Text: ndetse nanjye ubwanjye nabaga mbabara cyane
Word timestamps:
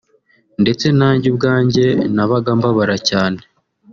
ndetse 0.61 0.85
nanjye 0.99 1.25
ubwanjye 1.29 1.85
nabaga 2.15 2.49
mbabara 2.57 2.95
cyane 3.09 3.39